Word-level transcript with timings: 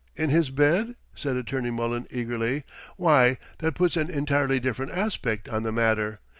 In 0.15 0.31
his 0.31 0.49
bed?" 0.49 0.95
said 1.13 1.35
Attorney 1.35 1.69
Mullen 1.69 2.07
eagerly. 2.09 2.63
"Why, 2.97 3.37
that 3.59 3.75
puts 3.75 3.95
an 3.97 4.09
entirely 4.09 4.59
different 4.59 4.93
aspect 4.93 5.47
on 5.47 5.61
the 5.61 5.71
matter! 5.71 6.21